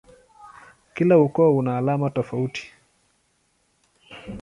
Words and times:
Kila 0.93 1.15
ukoo 1.25 1.51
una 1.59 1.71
alama 1.77 2.07
tofauti. 2.17 2.63